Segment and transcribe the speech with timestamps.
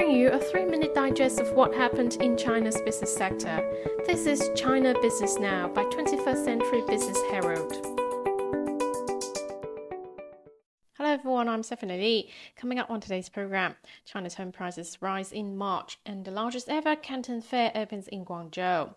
[0.00, 3.62] bring you a three minute digest of what happened in China's business sector.
[4.06, 7.70] This is China Business Now by 21st Century Business Herald.
[10.96, 12.30] Hello everyone, I'm Stephanie Lee.
[12.56, 13.74] Coming up on today's program,
[14.06, 18.94] China's home prices rise in March and the largest ever Canton Fair opens in Guangzhou.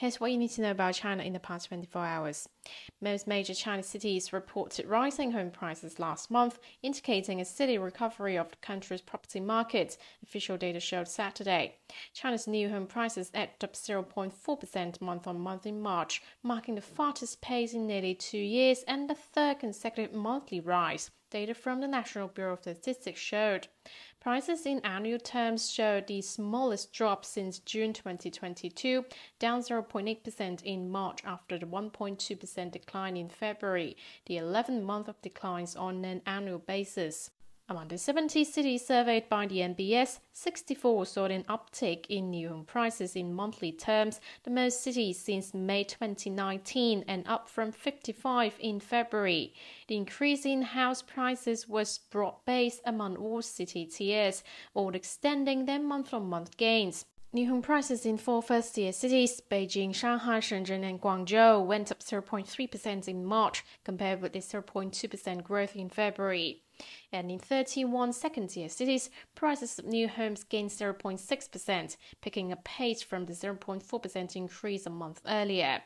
[0.00, 2.48] Here's what you need to know about China in the past 24 hours.
[3.02, 8.48] Most major Chinese cities reported rising home prices last month, indicating a steady recovery of
[8.48, 11.76] the country's property market, official data showed Saturday.
[12.14, 17.42] China's new home prices edged up 0.4% month on month in March, marking the fastest
[17.42, 22.28] pace in nearly two years and the third consecutive monthly rise data from the National
[22.28, 23.68] Bureau of Statistics showed.
[24.20, 29.06] Prices in annual terms showed the smallest drop since June 2022,
[29.38, 35.74] down 0.8% in March after the 1.2% decline in February, the 11th month of declines
[35.74, 37.30] on an annual basis.
[37.70, 42.64] Among the 70 cities surveyed by the NBS, 64 saw an uptick in new home
[42.64, 48.80] prices in monthly terms, the most cities since May 2019 and up from 55 in
[48.80, 49.54] February.
[49.86, 54.42] The increase in house prices was broad-based among all city tiers,
[54.74, 57.04] all extending their month-on-month gains.
[57.32, 63.06] New home prices in four first-tier cities, Beijing, Shanghai, Shenzhen, and Guangzhou, went up 0.3%
[63.06, 66.64] in March, compared with the 0.2% growth in February.
[67.12, 73.26] And in 31 second-tier cities, prices of new homes gained 0.6%, picking up pace from
[73.26, 75.82] the 0.4% increase a month earlier.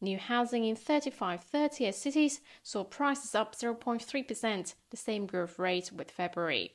[0.00, 6.10] New housing in 35 third-tier cities saw prices up 0.3%, the same growth rate with
[6.10, 6.72] February.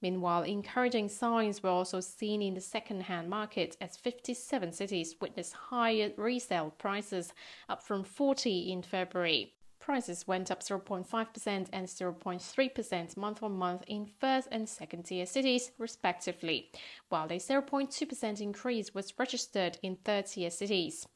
[0.00, 6.12] Meanwhile, encouraging signs were also seen in the second-hand market as 57 cities witnessed higher
[6.16, 7.34] resale prices,
[7.68, 9.52] up from 40 in February.
[9.88, 15.70] Prices went up 0.5% and 0.3% month on month in first and second tier cities,
[15.78, 16.70] respectively,
[17.08, 21.06] while a 0.2% increase was registered in third tier cities.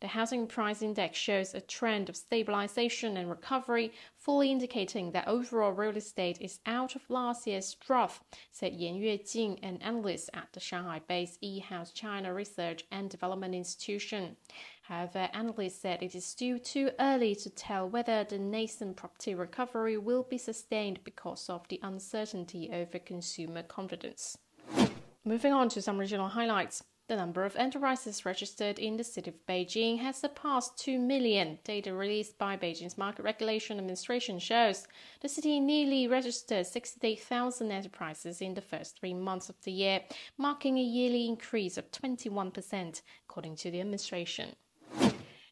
[0.00, 5.72] The housing price index shows a trend of stabilization and recovery, fully indicating that overall
[5.72, 8.22] real estate is out of last year's trough,
[8.52, 14.36] said Yan Yuejing, an analyst at the Shanghai-based E-House China Research and Development Institution.
[14.88, 19.34] However, uh, analysts said it is still too early to tell whether the nascent property
[19.34, 24.38] recovery will be sustained because of the uncertainty over consumer confidence.
[25.26, 26.82] Moving on to some regional highlights.
[27.06, 31.58] The number of enterprises registered in the city of Beijing has surpassed 2 million.
[31.64, 34.88] Data released by Beijing's Market Regulation Administration shows
[35.20, 40.00] the city nearly registered 68,000 enterprises in the first three months of the year,
[40.38, 44.56] marking a yearly increase of 21%, according to the administration.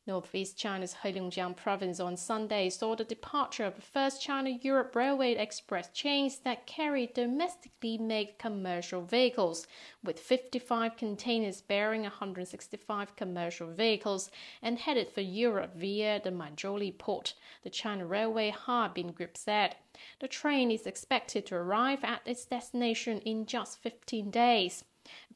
[0.08, 5.88] Northeast China's Heilongjiang province on Sunday saw the departure of the first China-Europe Railway Express
[5.88, 9.66] chains that carry domestically made commercial vehicles,
[10.04, 14.30] with 55 containers bearing 165 commercial vehicles
[14.62, 17.34] and headed for Europe via the Manzhouli port,
[17.64, 19.74] the China Railway Harbin Group said.
[20.20, 24.84] The train is expected to arrive at its destination in just 15 days.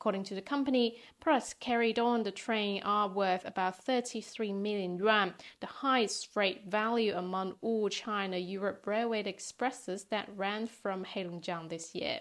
[0.00, 5.34] According to the company, products carried on the train are worth about 33 million yuan,
[5.60, 11.94] the highest freight value among all China Europe railway expresses that ran from Heilongjiang this
[11.94, 12.20] year.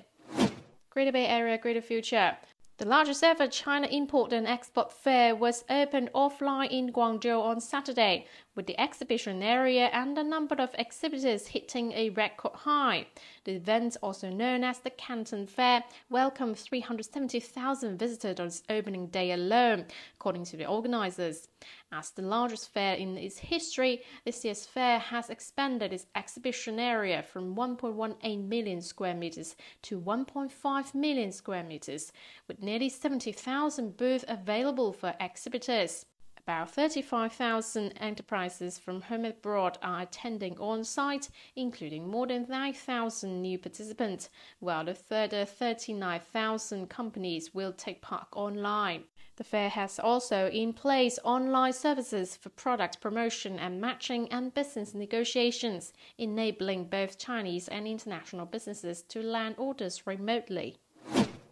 [0.89, 2.35] Greater Bay Area, Greater Future.
[2.79, 8.25] The largest ever China Import and Export Fair was opened offline in Guangzhou on Saturday,
[8.55, 13.07] with the exhibition area and the number of exhibitors hitting a record high.
[13.45, 19.31] The event, also known as the Canton Fair, welcomed 370,000 visitors on its opening day
[19.31, 21.47] alone, according to the organizers.
[21.91, 27.23] As the largest fair in its history, this year's fair has expanded its exhibition area
[27.23, 32.11] from 1.18 million square meters to 1.5 million square meters,
[32.47, 36.05] with nearly 70,000 booths available for exhibitors.
[36.49, 43.39] About 35,000 enterprises from home and abroad are attending on site, including more than 9,000
[43.39, 49.03] new participants, while a further 39,000 companies will take part online.
[49.35, 54.95] The fair has also in place online services for product promotion and matching and business
[54.95, 60.77] negotiations, enabling both Chinese and international businesses to land orders remotely.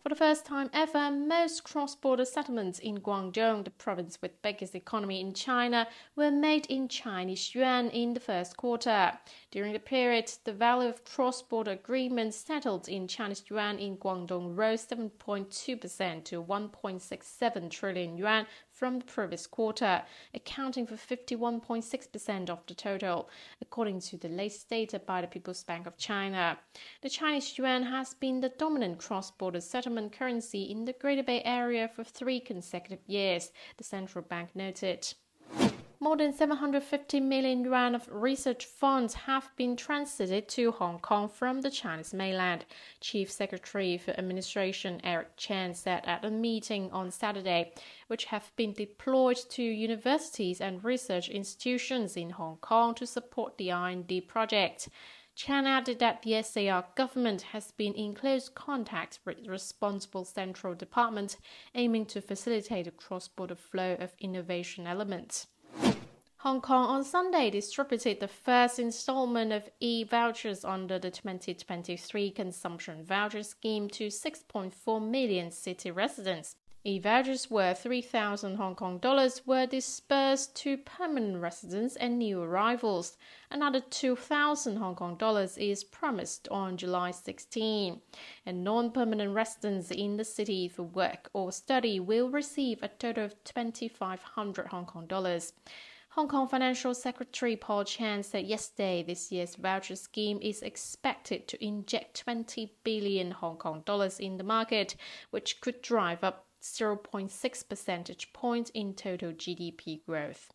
[0.08, 5.20] For the first time ever, most cross-border settlements in Guangdong, the province with biggest economy
[5.20, 9.20] in China, were made in Chinese yuan in the first quarter.
[9.50, 14.86] During the period, the value of cross-border agreements settled in Chinese yuan in Guangdong rose
[14.86, 20.04] 7.2% to 1.67 trillion yuan from the previous quarter,
[20.34, 23.30] accounting for 51.6% of the total,
[23.62, 26.60] according to the latest data by the People's Bank of China.
[27.02, 31.88] The Chinese yuan has been the dominant cross-border settlement currency in the Greater Bay Area
[31.88, 35.14] for three consecutive years, the central bank noted.
[36.08, 41.60] More than 750 million yuan of research funds have been transited to Hong Kong from
[41.60, 42.64] the Chinese mainland.
[43.02, 47.74] Chief Secretary for Administration Eric Chan said at a meeting on Saturday,
[48.08, 53.74] which have been deployed to universities and research institutions in Hong Kong to support the
[53.74, 54.88] R&D project.
[55.36, 61.36] Chan added that the SAR government has been in close contact with responsible central departments
[61.76, 65.48] aiming to facilitate the cross-border flow of innovation elements.
[66.42, 73.42] Hong Kong on Sunday distributed the first installment of e-vouchers under the 2023 consumption voucher
[73.42, 76.56] scheme to 6.4 million city residents.
[76.84, 83.18] E-vouchers worth 3,000 Hong Kong dollars were dispersed to permanent residents and new arrivals.
[83.50, 88.00] Another 2,000 Hong Kong dollars is promised on July 16.
[88.46, 93.44] And non-permanent residents in the city for work or study will receive a total of
[93.44, 95.54] 2,500 Hong Kong dollars.
[96.18, 101.64] Hong Kong Financial Secretary Paul Chan said yesterday this year's voucher scheme is expected to
[101.64, 104.96] inject 20 billion Hong Kong dollars in the market,
[105.30, 110.52] which could drive up 0.6 percentage points in total GDP growth.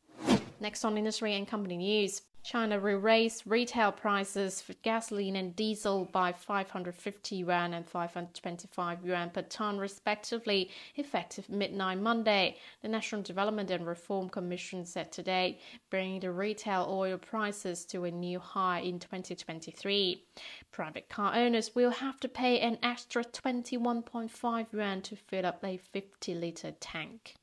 [0.59, 2.23] Next on industry and company news.
[2.42, 9.30] China will raise retail prices for gasoline and diesel by 550 yuan and 525 yuan
[9.30, 12.56] per ton, respectively, effective midnight Monday.
[12.82, 18.10] The National Development and Reform Commission said today, bringing the retail oil prices to a
[18.10, 20.24] new high in 2023.
[20.72, 25.76] Private car owners will have to pay an extra 21.5 yuan to fill up a
[25.76, 27.36] 50 liter tank.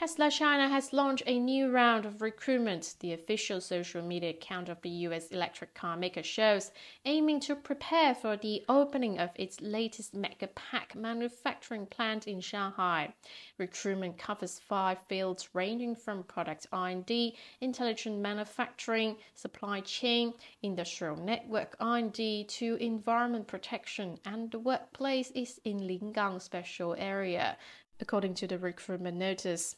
[0.00, 4.80] Tesla China has launched a new round of recruitment, the official social media account of
[4.82, 6.70] the US electric car maker shows,
[7.04, 13.12] aiming to prepare for the opening of its latest Megapack manufacturing plant in Shanghai.
[13.58, 22.44] Recruitment covers five fields ranging from product R&D, intelligent manufacturing, supply chain, industrial network R&D
[22.44, 27.58] to environment protection, and the workplace is in Lingang special area,
[27.98, 29.74] according to the recruitment notice.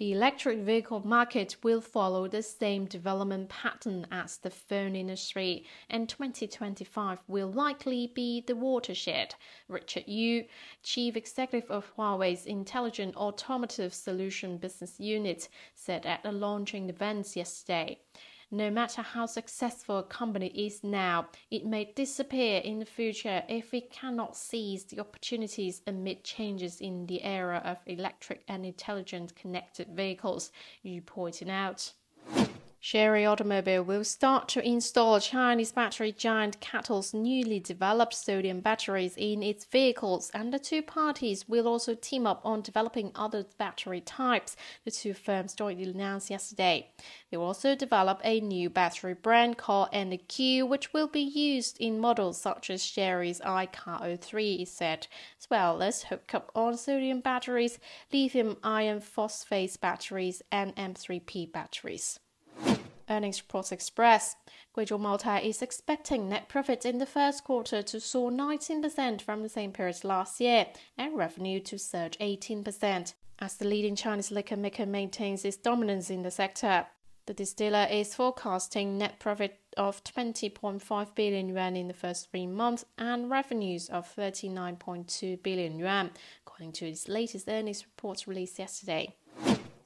[0.00, 6.08] The electric vehicle market will follow the same development pattern as the phone industry, and
[6.08, 9.34] 2025 will likely be the watershed.
[9.68, 10.46] Richard Yu,
[10.82, 17.98] chief executive of Huawei's Intelligent Automotive Solution Business Unit, said at a launching event yesterday.
[18.52, 23.72] No matter how successful a company is now, it may disappear in the future if
[23.72, 29.90] it cannot seize the opportunities amid changes in the era of electric and intelligent connected
[29.90, 30.50] vehicles,
[30.82, 31.92] Yu pointed out.
[32.82, 39.42] Chery Automobile will start to install Chinese battery giant CATL's newly developed sodium batteries in
[39.42, 44.56] its vehicles, and the two parties will also team up on developing other battery types,
[44.86, 46.90] the two firms jointly announced yesterday.
[47.30, 52.00] They will also develop a new battery brand called NQ, which will be used in
[52.00, 55.06] models such as Chery's iCar 03, said,
[55.38, 57.78] as well as hook up on sodium batteries,
[58.10, 62.18] lithium iron phosphate batteries, and M3P batteries.
[63.10, 64.36] Earnings reports express.
[64.76, 69.48] Guizhou Moutai is expecting net profits in the first quarter to soar 19% from the
[69.48, 74.86] same period last year and revenue to surge 18% as the leading Chinese liquor maker
[74.86, 76.86] maintains its dominance in the sector.
[77.26, 82.84] The distiller is forecasting net profit of 20.5 billion yuan in the first three months
[82.98, 86.10] and revenues of 39.2 billion yuan,
[86.46, 89.16] according to its latest earnings reports released yesterday.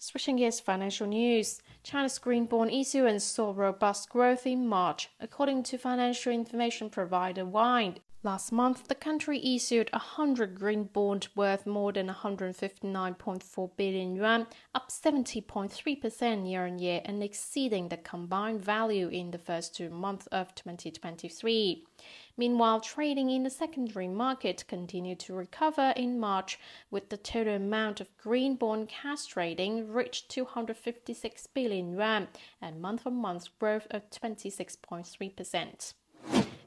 [0.06, 5.78] Switching gears financial news, China's green bond issuance saw robust growth in March, according to
[5.78, 8.00] financial information provider Wind.
[8.23, 14.46] Last month, the country issued a 100 green bonds worth more than 159.4 billion yuan,
[14.75, 20.26] up 70.3% year on year and exceeding the combined value in the first two months
[20.26, 21.87] of 2023.
[22.36, 26.58] Meanwhile, trading in the secondary market continued to recover in March,
[26.90, 32.26] with the total amount of green bond cash trading reached 256 billion yuan
[32.60, 35.94] and month on month growth of 26.3%.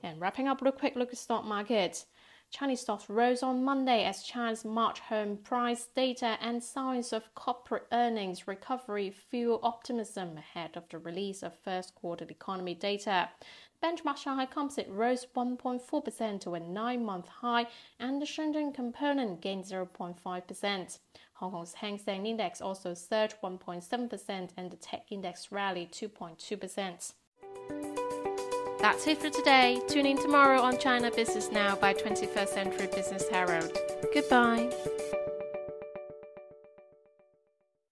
[0.03, 2.05] And wrapping up a quick look at stock markets.
[2.50, 7.86] Chinese stocks rose on Monday as China's March home price data and signs of corporate
[7.91, 13.29] earnings recovery fuel optimism ahead of the release of first quarter economy data.
[13.84, 17.67] Benchmark Shanghai Composite rose 1.4% to a nine month high,
[18.00, 21.00] and the Shenzhen component gained 0.5%.
[21.34, 27.13] Hong Kong's Hang Seng Index also surged 1.7%, and the tech index rallied 2.2%.
[28.79, 29.81] That's it for today.
[29.88, 33.77] Tune in tomorrow on China Business Now by 21st Century Business Herald.
[34.13, 34.72] Goodbye.